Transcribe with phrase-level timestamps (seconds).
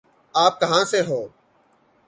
[0.35, 1.27] آپ کہاں سے ہوں؟